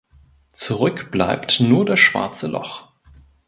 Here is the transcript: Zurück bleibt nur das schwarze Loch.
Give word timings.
Zurück 0.49 1.11
bleibt 1.11 1.59
nur 1.59 1.85
das 1.85 1.99
schwarze 1.99 2.47
Loch. 2.47 2.91